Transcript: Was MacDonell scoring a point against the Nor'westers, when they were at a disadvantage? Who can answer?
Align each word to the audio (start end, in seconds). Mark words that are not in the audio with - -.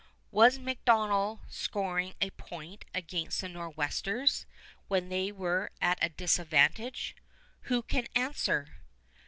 Was 0.31 0.57
MacDonell 0.57 1.41
scoring 1.47 2.15
a 2.19 2.31
point 2.31 2.85
against 2.91 3.39
the 3.41 3.47
Nor'westers, 3.47 4.47
when 4.87 5.09
they 5.09 5.31
were 5.31 5.69
at 5.79 5.99
a 6.03 6.09
disadvantage? 6.09 7.15
Who 7.69 7.83
can 7.83 8.07
answer? 8.15 8.77